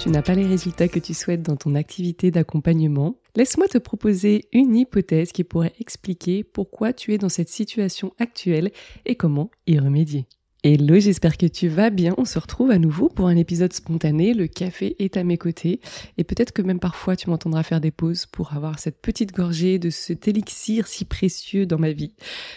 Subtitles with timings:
[0.00, 4.48] Tu n'as pas les résultats que tu souhaites dans ton activité d'accompagnement, laisse-moi te proposer
[4.50, 8.70] une hypothèse qui pourrait expliquer pourquoi tu es dans cette situation actuelle
[9.04, 10.26] et comment y remédier.
[10.62, 12.12] Hello, j'espère que tu vas bien.
[12.18, 14.34] On se retrouve à nouveau pour un épisode spontané.
[14.34, 15.80] Le café est à mes côtés.
[16.18, 19.78] Et peut-être que même parfois tu m'entendras faire des pauses pour avoir cette petite gorgée
[19.78, 22.12] de cet élixir si précieux dans ma vie.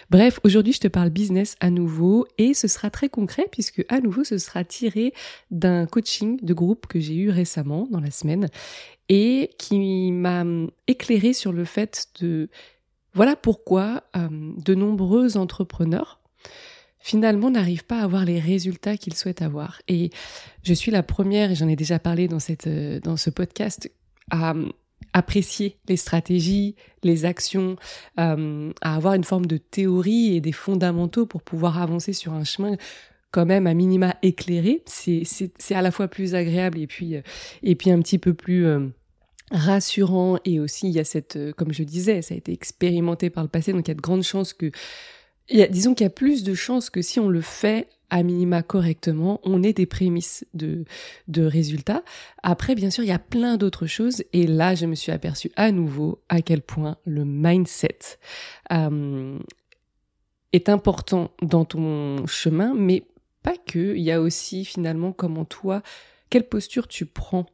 [0.09, 4.01] Bref, aujourd'hui je te parle business à nouveau et ce sera très concret puisque à
[4.01, 5.13] nouveau ce sera tiré
[5.49, 8.49] d'un coaching de groupe que j'ai eu récemment dans la semaine
[9.07, 10.43] et qui m'a
[10.87, 12.49] éclairé sur le fait de
[13.13, 16.19] voilà pourquoi euh, de nombreux entrepreneurs
[17.03, 19.81] finalement n'arrivent pas à avoir les résultats qu'ils souhaitent avoir.
[19.89, 20.09] Et
[20.63, 23.91] je suis la première, et j'en ai déjà parlé dans, cette, euh, dans ce podcast,
[24.31, 24.69] à euh,
[25.11, 27.75] apprécier les stratégies, les actions,
[28.21, 32.45] euh, à avoir une forme de théorie et des fondamentaux pour pouvoir avancer sur un
[32.45, 32.77] chemin
[33.31, 34.81] quand même à minima éclairé.
[34.85, 35.25] C'est,
[35.71, 37.15] à la fois plus agréable et puis,
[37.63, 38.65] et puis un petit peu plus...
[39.51, 43.43] rassurant et aussi il y a cette comme je disais ça a été expérimenté par
[43.43, 44.71] le passé donc il y a de grandes chances que
[45.49, 49.39] disons qu'il y a plus de chances que si on le fait à minima correctement,
[49.43, 50.85] on ait des prémices de,
[51.35, 52.03] résultats.
[52.43, 54.23] Après, bien sûr, il y a plein d'autres choses.
[54.33, 57.97] Et là, je me suis aperçue à nouveau à quel point le mindset
[58.71, 59.39] euh,
[60.51, 63.03] est important dans ton chemin, mais
[63.41, 63.95] pas que.
[63.95, 65.81] Il y a aussi finalement comment toi,
[66.29, 67.47] quelle posture tu prends.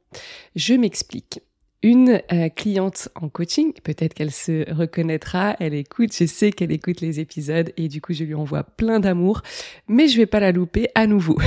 [0.55, 1.39] Je m'explique
[1.81, 6.99] une euh, cliente en coaching, peut-être qu'elle se reconnaîtra, elle écoute, je sais qu'elle écoute
[6.99, 9.42] les épisodes et du coup je lui envoie plein d'amour,
[9.87, 11.37] mais je vais pas la louper à nouveau.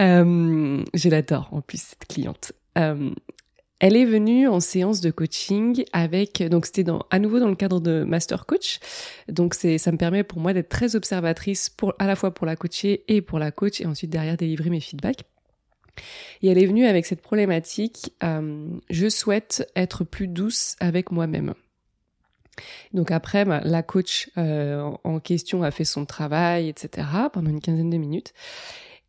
[0.00, 2.52] euh, je l'adore en plus cette cliente.
[2.76, 3.10] Euh,
[3.80, 7.56] elle est venue en séance de coaching avec donc c'était dans à nouveau dans le
[7.56, 8.80] cadre de master coach.
[9.28, 12.46] Donc c'est ça me permet pour moi d'être très observatrice pour à la fois pour
[12.46, 15.24] la coacher et pour la coach et ensuite derrière délivrer mes feedbacks.
[16.42, 21.54] Et elle est venue avec cette problématique, euh, je souhaite être plus douce avec moi-même.
[22.92, 27.60] Donc après, bah, la coach euh, en question a fait son travail, etc., pendant une
[27.60, 28.32] quinzaine de minutes.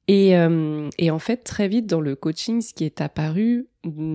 [0.07, 3.67] Et, euh, et, en fait, très vite dans le coaching, ce qui est apparu,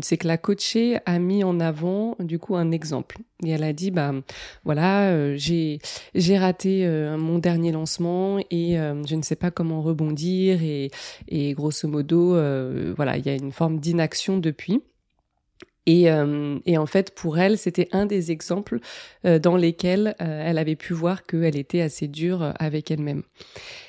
[0.02, 3.18] c'est que la coachée a mis en avant du coup un exemple.
[3.44, 4.12] Et elle a dit, bah
[4.64, 5.78] voilà, euh, j'ai
[6.14, 10.90] j'ai raté euh, mon dernier lancement et je ne sais pas comment rebondir et,
[11.28, 12.34] et grosso modo,
[12.94, 14.82] voilà, il y a une forme d'inaction depuis.
[15.90, 16.08] Et,
[16.66, 18.78] et, en fait, pour elle, c'était un des exemples
[19.24, 23.22] dans lesquels elle avait pu voir qu'elle était assez dure avec elle-même.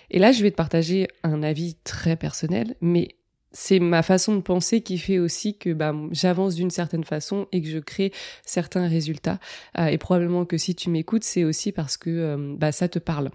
[0.09, 3.15] Et là, je vais te partager un avis très personnel, mais
[3.53, 7.61] c'est ma façon de penser qui fait aussi que bah, j'avance d'une certaine façon et
[7.61, 8.11] que je crée
[8.45, 9.39] certains résultats.
[9.77, 12.99] Euh, et probablement que si tu m'écoutes, c'est aussi parce que euh, bah, ça te
[12.99, 13.29] parle.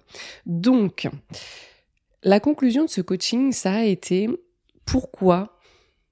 [0.46, 1.08] Donc,
[2.22, 4.28] la conclusion de ce coaching, ça a été
[4.84, 5.58] pourquoi,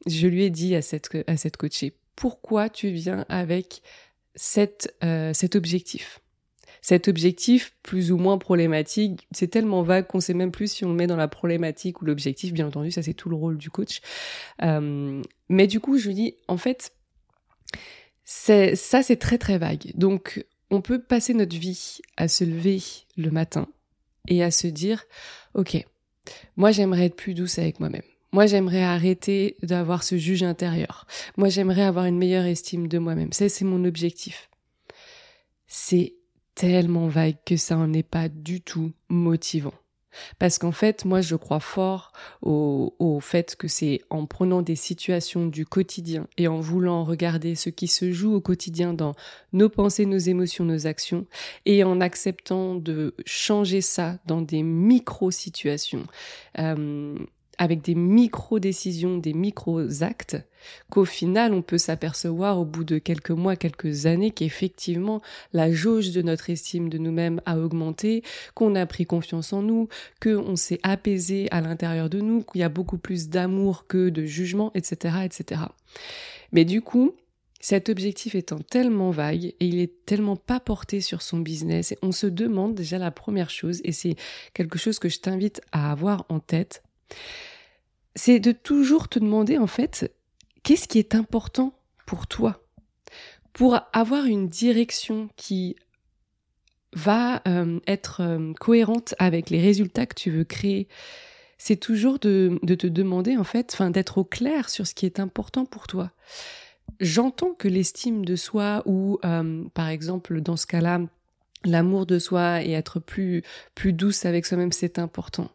[0.06, 3.82] je lui ai dit à cette, à cette coachée, pourquoi tu viens avec
[5.04, 6.20] euh, cet objectif
[6.84, 10.90] cet objectif plus ou moins problématique, c'est tellement vague qu'on sait même plus si on
[10.90, 12.52] le met dans la problématique ou l'objectif.
[12.52, 14.02] Bien entendu, ça c'est tout le rôle du coach.
[14.62, 16.92] Euh, mais du coup, je lui dis, en fait,
[18.26, 19.92] ça c'est très très vague.
[19.94, 22.82] Donc, on peut passer notre vie à se lever
[23.16, 23.66] le matin
[24.28, 25.04] et à se dire,
[25.54, 25.86] ok,
[26.56, 28.02] moi j'aimerais être plus douce avec moi-même.
[28.34, 31.06] Moi, j'aimerais arrêter d'avoir ce juge intérieur.
[31.36, 33.32] Moi, j'aimerais avoir une meilleure estime de moi-même.
[33.32, 34.50] Ça, c'est mon objectif.
[35.68, 36.16] C'est
[36.56, 39.72] tellement vague que ça n'en est pas du tout motivant.
[40.40, 42.10] Parce qu'en fait, moi, je crois fort
[42.42, 47.54] au, au fait que c'est en prenant des situations du quotidien et en voulant regarder
[47.54, 49.14] ce qui se joue au quotidien dans
[49.52, 51.24] nos pensées, nos émotions, nos actions,
[51.66, 56.04] et en acceptant de changer ça dans des micro-situations,
[56.58, 57.16] euh,
[57.58, 60.36] avec des micro-décisions, des micro-actes,
[60.90, 65.20] qu'au final on peut s'apercevoir au bout de quelques mois, quelques années qu'effectivement
[65.52, 68.22] la jauge de notre estime de nous-mêmes a augmenté,
[68.54, 69.88] qu'on a pris confiance en nous,
[70.22, 74.24] qu'on s'est apaisé à l'intérieur de nous, qu'il y a beaucoup plus d'amour que de
[74.24, 75.62] jugement, etc., etc.
[76.52, 77.14] Mais du coup,
[77.64, 82.12] cet objectif étant tellement vague et il est tellement pas porté sur son business, on
[82.12, 84.16] se demande déjà la première chose, et c'est
[84.52, 86.83] quelque chose que je t'invite à avoir en tête,
[88.14, 90.12] c'est de toujours te demander en fait
[90.62, 91.74] qu'est-ce qui est important
[92.06, 92.60] pour toi?
[93.52, 95.76] Pour avoir une direction qui
[96.94, 100.88] va euh, être euh, cohérente avec les résultats que tu veux créer.
[101.58, 105.20] C'est toujours de, te demander en fait, enfin d'être au clair sur ce qui est
[105.20, 106.10] important pour toi.
[107.00, 111.00] J'entends que l'estime de soi ou euh, par exemple dans ce cas-là
[111.64, 113.42] l'amour de soi et être plus
[113.74, 115.50] plus douce avec soi-même c'est important.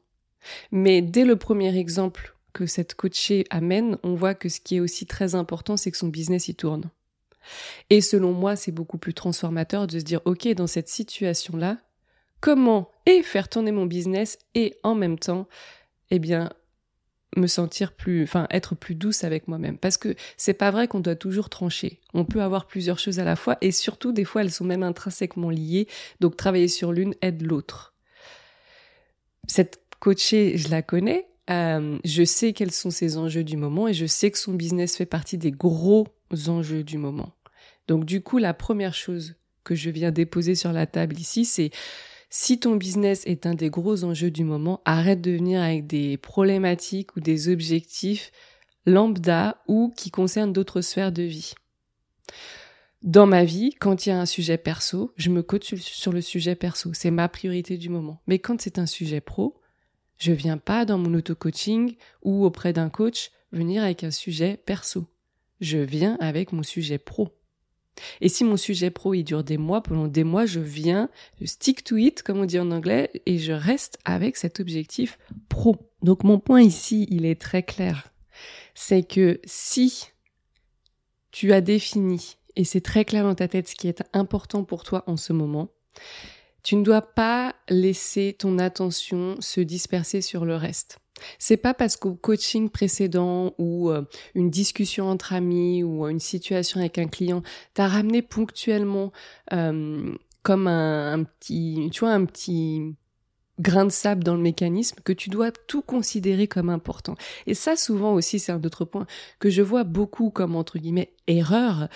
[0.71, 4.79] Mais dès le premier exemple que cette coachée amène, on voit que ce qui est
[4.79, 6.89] aussi très important, c'est que son business y tourne.
[7.89, 11.77] Et selon moi, c'est beaucoup plus transformateur de se dire, OK, dans cette situation-là,
[12.41, 15.47] comment et faire tourner mon business et en même temps,
[16.11, 16.49] eh bien,
[17.35, 19.77] me sentir plus, enfin, être plus douce avec moi-même.
[19.77, 21.99] Parce que c'est pas vrai qu'on doit toujours trancher.
[22.13, 24.83] On peut avoir plusieurs choses à la fois et surtout, des fois, elles sont même
[24.83, 25.87] intrinsèquement liées.
[26.19, 27.93] Donc, travailler sur l'une aide l'autre.
[29.47, 31.27] Cette coachée, je la connais.
[31.49, 34.95] Euh, je sais quels sont ses enjeux du moment et je sais que son business
[34.95, 36.07] fait partie des gros
[36.47, 37.33] enjeux du moment.
[37.87, 41.71] Donc du coup, la première chose que je viens déposer sur la table ici, c'est
[42.29, 46.17] si ton business est un des gros enjeux du moment, arrête de venir avec des
[46.17, 48.31] problématiques ou des objectifs
[48.85, 51.53] lambda ou qui concernent d'autres sphères de vie.
[53.01, 56.21] Dans ma vie, quand il y a un sujet perso, je me coach sur le
[56.21, 56.91] sujet perso.
[56.93, 58.21] C'est ma priorité du moment.
[58.27, 59.58] Mais quand c'est un sujet pro,
[60.19, 65.07] je viens pas dans mon auto-coaching ou auprès d'un coach venir avec un sujet perso.
[65.61, 67.29] Je viens avec mon sujet pro.
[68.21, 71.09] Et si mon sujet pro il dure des mois, pendant des mois, je viens,
[71.41, 75.17] je stick to it, comme on dit en anglais, et je reste avec cet objectif
[75.49, 75.77] pro.
[76.01, 78.13] Donc mon point ici, il est très clair.
[78.73, 80.07] C'est que si
[81.31, 84.83] tu as défini, et c'est très clair dans ta tête ce qui est important pour
[84.83, 85.69] toi en ce moment,
[86.63, 90.99] tu ne dois pas laisser ton attention se disperser sur le reste.
[91.37, 94.03] C'est pas parce qu'au coaching précédent ou euh,
[94.35, 97.41] une discussion entre amis ou une situation avec un client,
[97.73, 99.11] t'as ramené ponctuellement
[99.53, 100.13] euh,
[100.43, 102.95] comme un, un, petit, tu vois, un petit
[103.59, 107.15] grain de sable dans le mécanisme que tu dois tout considérer comme important.
[107.45, 109.05] Et ça, souvent aussi, c'est un autre point
[109.39, 111.89] que je vois beaucoup comme entre guillemets erreur,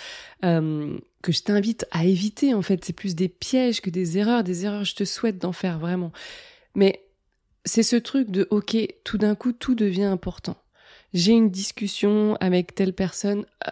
[0.43, 2.53] euh, que je t'invite à éviter.
[2.53, 4.43] En fait, c'est plus des pièges que des erreurs.
[4.43, 6.11] Des erreurs, je te souhaite d'en faire vraiment.
[6.75, 7.03] Mais
[7.65, 10.57] c'est ce truc de ok, tout d'un coup, tout devient important.
[11.13, 13.71] J'ai une discussion avec telle personne, euh,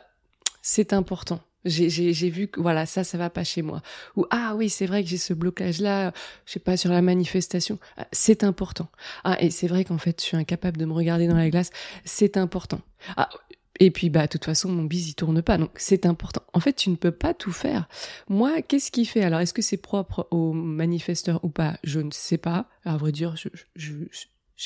[0.62, 1.42] c'est important.
[1.64, 3.84] J'ai vu que voilà ça ça va pas chez moi
[4.16, 6.12] ou ah oui c'est vrai que j'ai ce blocage là
[6.48, 8.88] je sais pas sur la manifestation ah, c'est important
[9.24, 11.70] ah et c'est vrai qu'en fait je suis incapable de me regarder dans la glace
[12.04, 12.82] c'est important
[13.16, 13.30] ah
[13.80, 16.60] et puis bah de toute façon mon bise il tourne pas donc c'est important en
[16.60, 17.88] fait tu ne peux pas tout faire
[18.28, 19.24] moi qu'est-ce qui fait?
[19.24, 21.78] Alors est-ce que c'est propre aux manifesteurs ou pas?
[21.84, 23.94] Je ne sais pas à vrai dire je, je,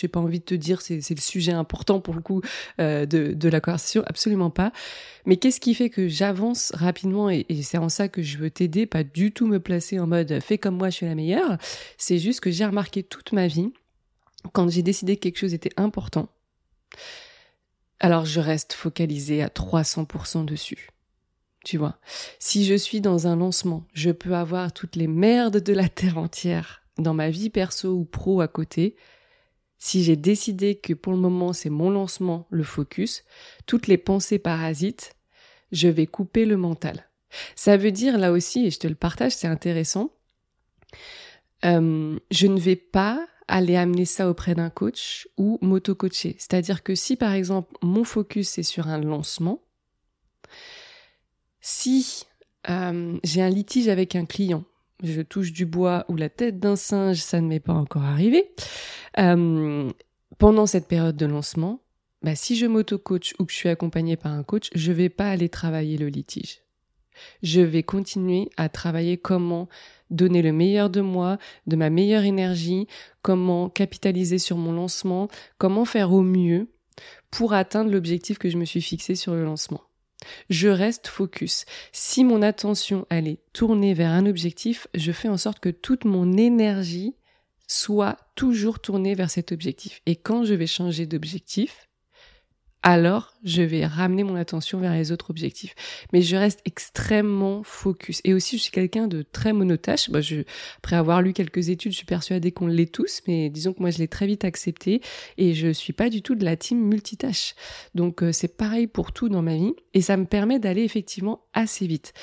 [0.01, 2.41] je pas envie de te dire c'est le sujet important pour le coup
[2.79, 4.71] euh, de, de la conversation, absolument pas.
[5.25, 8.49] Mais qu'est-ce qui fait que j'avance rapidement et, et c'est en ça que je veux
[8.49, 11.57] t'aider, pas du tout me placer en mode fais comme moi, je suis la meilleure.
[11.97, 13.71] C'est juste que j'ai remarqué toute ma vie
[14.53, 16.27] quand j'ai décidé que quelque chose était important.
[17.99, 20.89] Alors je reste focalisée à 300% dessus.
[21.63, 21.97] Tu vois,
[22.37, 26.17] si je suis dans un lancement, je peux avoir toutes les merdes de la terre
[26.17, 28.95] entière dans ma vie perso ou pro à côté
[29.77, 33.23] si j'ai décidé que pour le moment c'est mon lancement, le focus,
[33.65, 35.15] toutes les pensées parasites,
[35.71, 37.09] je vais couper le mental.
[37.55, 40.11] Ça veut dire là aussi, et je te le partage, c'est intéressant,
[41.65, 46.35] euh, je ne vais pas aller amener ça auprès d'un coach ou m'auto-coacher.
[46.39, 49.61] C'est-à-dire que si par exemple mon focus est sur un lancement,
[51.61, 52.23] si
[52.69, 54.63] euh, j'ai un litige avec un client,
[55.03, 58.51] je touche du bois ou la tête d'un singe, ça ne m'est pas encore arrivé.
[59.19, 59.91] Euh,
[60.37, 61.81] pendant cette période de lancement,
[62.21, 65.29] bah, si je m'auto-coach ou que je suis accompagnée par un coach, je vais pas
[65.29, 66.61] aller travailler le litige.
[67.43, 69.69] Je vais continuer à travailler comment
[70.09, 72.87] donner le meilleur de moi, de ma meilleure énergie,
[73.21, 76.67] comment capitaliser sur mon lancement, comment faire au mieux
[77.31, 79.81] pour atteindre l'objectif que je me suis fixé sur le lancement.
[80.49, 81.65] Je reste focus.
[81.91, 86.05] Si mon attention elle est tournée vers un objectif, je fais en sorte que toute
[86.05, 87.15] mon énergie
[87.67, 90.01] soit toujours tournée vers cet objectif.
[90.05, 91.89] Et quand je vais changer d'objectif,
[92.85, 95.75] alors je vais ramener mon attention vers les autres objectifs.
[96.13, 98.21] Mais je reste extrêmement focus.
[98.23, 100.09] Et aussi, je suis quelqu'un de très monotache.
[100.09, 100.41] Bah, je,
[100.77, 103.89] après avoir lu quelques études, je suis persuadée qu'on l'est tous, mais disons que moi,
[103.89, 105.01] je l'ai très vite accepté
[105.37, 107.55] et je suis pas du tout de la team multitâche.
[107.95, 111.41] Donc, euh, c'est pareil pour tout dans ma vie et ça me permet d'aller effectivement
[111.53, 112.13] assez vite.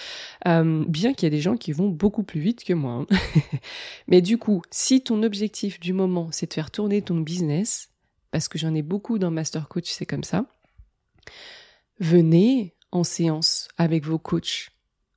[0.47, 3.05] Euh, bien qu'il y ait des gens qui vont beaucoup plus vite que moi.
[3.11, 3.17] Hein.
[4.09, 7.92] mais du coup, si ton objectif du moment, c'est de faire tourner ton business,
[8.33, 10.47] parce que j'en ai beaucoup dans Master Coach, c'est comme ça.
[12.01, 14.71] Venez en séance avec vos coachs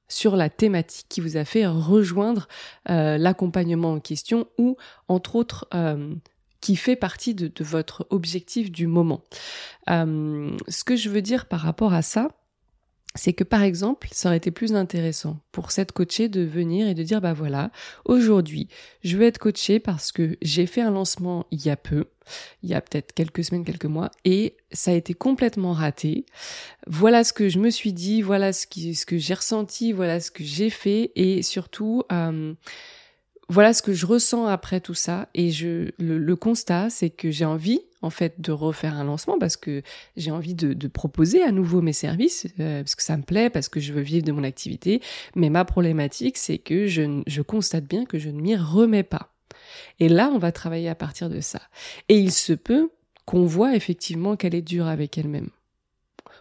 [0.08, 2.48] sur la thématique qui vous a fait rejoindre
[2.90, 6.14] euh, l'accompagnement en question ou entre autres euh,
[6.62, 9.24] qui fait partie de, votre objectif du moment.
[9.90, 12.30] Euh, ce que je veux dire par rapport à ça,
[13.16, 16.94] c'est que par exemple, ça aurait été plus intéressant pour cette coachée de venir et
[16.94, 17.72] de dire bah voilà,
[18.04, 18.68] aujourd'hui,
[19.04, 22.06] je veux être coachée parce que j'ai fait un lancement il y a peu,
[22.62, 26.26] il y a peut-être quelques semaines, quelques mois, et ça a été complètement raté.
[26.88, 30.44] Voilà ce que je me suis dit, voilà ce, que j'ai ressenti, voilà ce que
[30.44, 32.54] j'ai fait, et surtout, euh,
[33.48, 35.30] voilà ce que je ressens après tout ça.
[35.34, 39.58] Et je, le, constat, c'est que j'ai envie, en fait, de refaire un lancement parce
[39.58, 39.82] que
[40.16, 43.68] j'ai envie de, proposer à nouveau mes services, euh, parce que ça me plaît, parce
[43.68, 45.02] que je veux vivre de mon activité.
[45.36, 49.34] Mais ma problématique, c'est que je, je constate bien que je ne m'y remets pas.
[50.00, 51.62] Et là, on va travailler à partir de ça.
[52.08, 52.92] Et il se peut
[53.26, 55.50] qu'on voit effectivement qu'elle est dure avec elle-même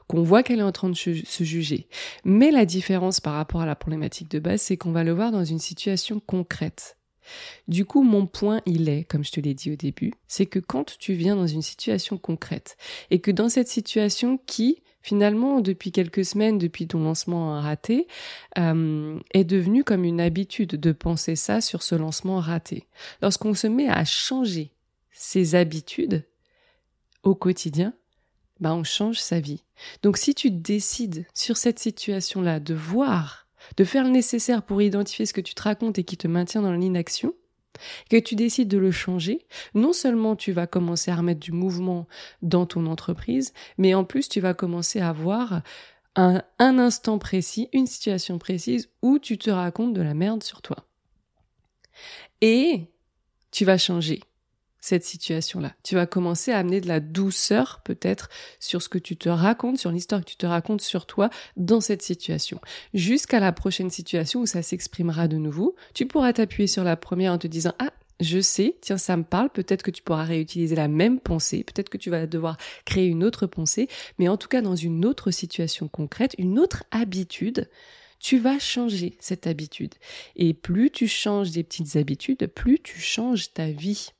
[0.06, 1.88] qu'on voit qu'elle est en train de se juger.
[2.24, 5.32] Mais la différence par rapport à la problématique de base, c'est qu'on va le voir
[5.32, 6.98] dans une situation concrète.
[7.68, 10.58] Du coup, mon point, il est, comme je te l'ai dit au début, c'est que
[10.58, 12.76] quand tu viens dans une situation concrète,
[13.10, 18.06] et que dans cette situation qui, finalement, depuis quelques semaines, depuis ton lancement raté,
[18.58, 22.86] euh, est devenue comme une habitude de penser ça sur ce lancement raté.
[23.22, 24.72] Lorsqu'on se met à changer
[25.12, 26.24] ses habitudes
[27.22, 27.94] au quotidien,
[28.60, 29.62] bah on change sa vie.
[30.02, 33.43] Donc si tu décides sur cette situation-là de voir,
[33.76, 36.62] de faire le nécessaire pour identifier ce que tu te racontes et qui te maintient
[36.62, 37.34] dans l'inaction,
[38.10, 42.06] que tu décides de le changer, non seulement tu vas commencer à remettre du mouvement
[42.42, 45.62] dans ton entreprise, mais en plus tu vas commencer à voir
[46.16, 50.62] un, un instant précis, une situation précise où tu te racontes de la merde sur
[50.62, 50.86] toi.
[52.40, 52.86] Et
[53.50, 54.20] tu vas changer
[54.84, 55.72] cette situation-là.
[55.82, 58.28] Tu vas commencer à amener de la douceur peut-être
[58.60, 61.80] sur ce que tu te racontes, sur l'histoire que tu te racontes sur toi dans
[61.80, 62.60] cette situation.
[62.92, 67.32] Jusqu'à la prochaine situation où ça s'exprimera de nouveau, tu pourras t'appuyer sur la première
[67.32, 70.76] en te disant ah je sais, tiens, ça me parle, peut-être que tu pourras réutiliser
[70.76, 73.88] la même pensée, peut-être que tu vas devoir créer une autre pensée,
[74.18, 77.70] mais en tout cas dans une autre situation concrète, une autre habitude,
[78.20, 79.94] tu vas changer cette habitude.
[80.36, 84.10] Et plus tu changes des petites habitudes, plus tu changes ta vie.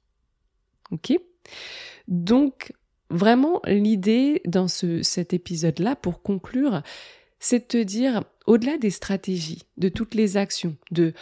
[2.08, 2.72] Donc,
[3.10, 6.82] vraiment, l'idée dans ce, cet épisode-là, pour conclure,
[7.38, 11.12] c'est de te dire, au-delà des stratégies, de toutes les actions, de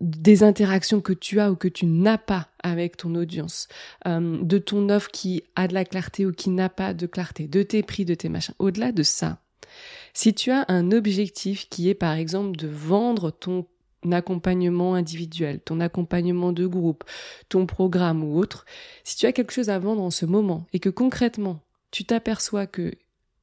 [0.00, 3.68] des interactions que tu as ou que tu n'as pas avec ton audience,
[4.06, 7.46] euh, de ton offre qui a de la clarté ou qui n'a pas de clarté,
[7.46, 8.54] de tes prix, de tes machins.
[8.58, 9.38] Au-delà de ça,
[10.12, 13.66] si tu as un objectif qui est par exemple de vendre ton
[14.12, 17.04] accompagnement individuel, ton accompagnement de groupe,
[17.48, 18.64] ton programme ou autre,
[19.02, 22.66] si tu as quelque chose à vendre en ce moment et que concrètement tu t'aperçois
[22.66, 22.92] que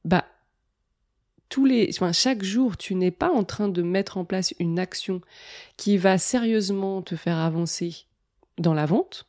[0.04, 0.26] bah
[1.52, 4.78] tous les, enfin, chaque jour, tu n'es pas en train de mettre en place une
[4.78, 5.20] action
[5.76, 8.06] qui va sérieusement te faire avancer
[8.56, 9.26] dans la vente.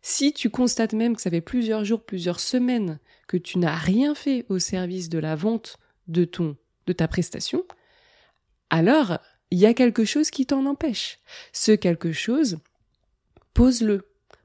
[0.00, 4.14] Si tu constates même que ça fait plusieurs jours, plusieurs semaines que tu n'as rien
[4.14, 6.56] fait au service de la vente de ton,
[6.86, 7.64] de ta prestation,
[8.70, 9.18] alors
[9.50, 11.18] il y a quelque chose qui t'en empêche.
[11.52, 12.58] Ce quelque chose,
[13.54, 14.04] pose-le.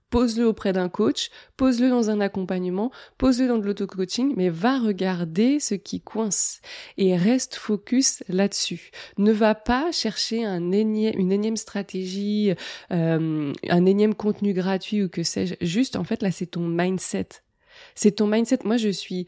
[0.09, 5.59] Pose-le auprès d'un coach, pose-le dans un accompagnement, pose-le dans de l'auto-coaching, mais va regarder
[5.59, 6.61] ce qui coince
[6.97, 8.91] et reste focus là-dessus.
[9.17, 12.53] Ne va pas chercher un énième, une énième stratégie,
[12.91, 15.55] euh, un énième contenu gratuit ou que sais-je.
[15.61, 17.29] Juste, en fait, là, c'est ton mindset.
[17.95, 18.59] C'est ton mindset.
[18.65, 19.25] Moi, je suis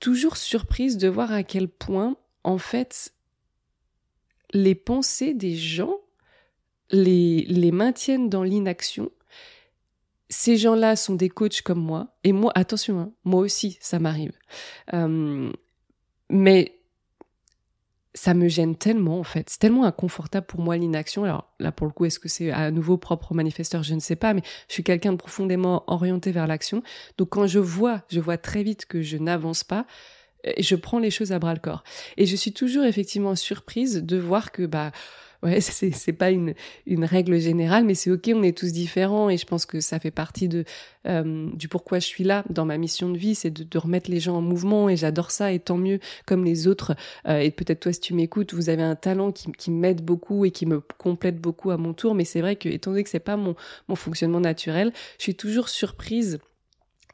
[0.00, 3.12] toujours surprise de voir à quel point, en fait,
[4.52, 5.94] les pensées des gens
[6.90, 9.10] les, les maintiennent dans l'inaction.
[10.30, 14.32] Ces gens-là sont des coachs comme moi, et moi, attention, hein, moi aussi, ça m'arrive.
[14.92, 15.50] Euh,
[16.28, 16.74] mais
[18.14, 19.48] ça me gêne tellement, en fait.
[19.48, 21.24] C'est tellement inconfortable pour moi l'inaction.
[21.24, 23.82] Alors là, pour le coup, est-ce que c'est à nouveau propre manifesteur?
[23.82, 26.82] Je ne sais pas, mais je suis quelqu'un de profondément orienté vers l'action.
[27.16, 29.86] Donc quand je vois, je vois très vite que je n'avance pas,
[30.58, 31.84] je prends les choses à bras le corps.
[32.16, 34.92] Et je suis toujours effectivement surprise de voir que bah
[35.42, 36.54] ouais c'est c'est pas une
[36.86, 39.30] une règle générale mais c'est ok on est tous différents.
[39.30, 40.64] Et je pense que ça fait partie de
[41.06, 44.10] euh, du pourquoi je suis là dans ma mission de vie c'est de, de, remettre
[44.10, 44.88] les gens en mouvement.
[44.88, 46.94] Et j'adore ça et tant mieux comme les autres.
[47.26, 50.44] Euh, et peut-être toi si tu m'écoutes vous avez un talent qui qui m'aide beaucoup
[50.44, 52.14] et qui me complète beaucoup à mon tour.
[52.14, 53.54] Mais c'est vrai que étant donné que c'est pas mon
[53.88, 56.38] mon fonctionnement naturel je suis toujours surprise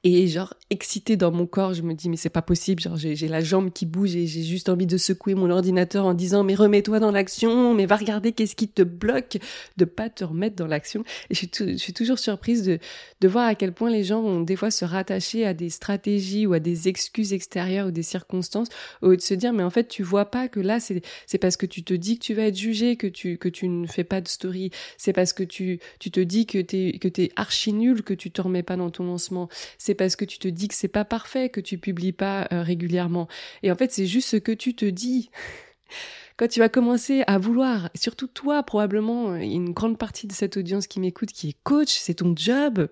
[0.04, 3.26] et genre excitée dans mon corps, je me dis mais c'est pas possible, genre j'ai
[3.26, 6.54] la jambe qui bouge et j'ai juste envie de secouer mon ordinateur en disant mais
[6.54, 9.38] remets-toi dans l'action, mais va regarder qu'est-ce qui te bloque
[9.78, 11.04] de pas te remettre dans l'action.
[11.30, 12.78] Et je suis, je suis toujours surprise de,
[13.22, 16.46] de voir à quel point les gens vont des fois se rattacher à des stratégies
[16.46, 18.68] ou à des excuses extérieures ou des circonstances
[19.00, 21.56] au de se dire mais en fait tu vois pas que là c'est c'est parce
[21.56, 24.04] que tu te dis que tu vas être jugé que tu que tu ne fais
[24.04, 27.72] pas de story, c'est parce que tu tu te dis que t'es que t'es archi
[27.72, 30.68] nul que tu te remets pas dans ton lancement, c'est parce que tu te dis
[30.68, 33.28] que c'est pas parfait, que tu publies pas euh, régulièrement.
[33.62, 35.30] Et en fait, c'est juste ce que tu te dis.
[36.36, 40.88] Quand tu vas commencer à vouloir, surtout toi probablement, une grande partie de cette audience
[40.88, 42.88] qui m'écoute qui est coach, c'est ton job.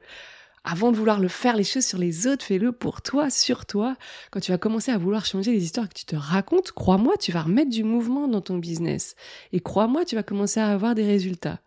[0.64, 3.96] Avant de vouloir le faire les choses sur les autres, fais-le pour toi, sur toi.
[4.30, 7.32] Quand tu vas commencer à vouloir changer les histoires que tu te racontes, crois-moi, tu
[7.32, 9.16] vas remettre du mouvement dans ton business.
[9.52, 11.58] Et crois-moi, tu vas commencer à avoir des résultats.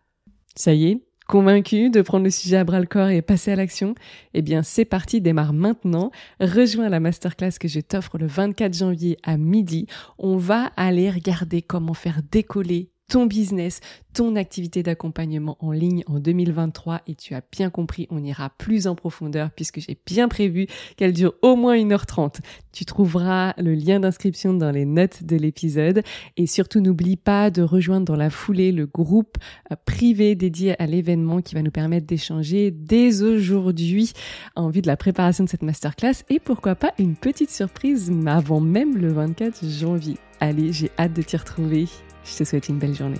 [0.55, 3.55] Ça y est, Convaincu de prendre le sujet à bras le corps et passer à
[3.55, 3.95] l'action
[4.35, 6.11] Eh bien, c'est parti, démarre maintenant.
[6.39, 9.87] Rejoins la masterclass que je t'offre le 24 janvier à midi.
[10.19, 13.81] On va aller regarder comment faire décoller ton business,
[14.13, 18.87] ton activité d'accompagnement en ligne en 2023 et tu as bien compris, on ira plus
[18.87, 22.39] en profondeur puisque j'ai bien prévu qu'elle dure au moins 1h30.
[22.71, 26.01] Tu trouveras le lien d'inscription dans les notes de l'épisode
[26.37, 29.37] et surtout n'oublie pas de rejoindre dans la foulée le groupe
[29.71, 34.13] euh, privé dédié à l'événement qui va nous permettre d'échanger dès aujourd'hui
[34.55, 38.59] en vue de la préparation de cette masterclass et pourquoi pas une petite surprise avant
[38.59, 40.17] même le 24 janvier.
[40.39, 41.87] Allez, j'ai hâte de t'y retrouver.
[42.25, 43.19] Je te souhaite une belle journée.